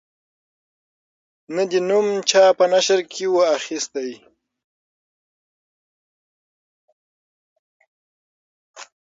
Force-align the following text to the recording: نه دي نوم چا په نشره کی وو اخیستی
نه 1.55 1.63
دي 1.69 1.79
نوم 1.89 2.07
چا 2.29 2.43
په 2.57 2.65
نشره 2.73 3.03
کی 3.13 3.23
وو 3.31 3.41
اخیستی 3.57 4.11